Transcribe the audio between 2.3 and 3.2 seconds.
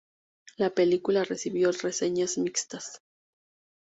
mixtas.